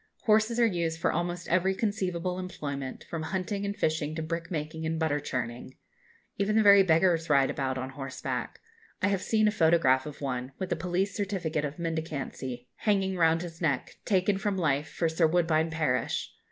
[0.23, 4.83] Horses are used for almost every conceivable employment, from hunting and fishing to brick making
[4.83, 5.75] and butter churning.
[6.39, 8.59] Even the very beggars ride about on horseback.
[9.03, 13.43] I have seen a photograph of one, with a police certificate of mendicancy hanging round
[13.43, 16.33] his neck, taken from life for Sir Woodbine Parish.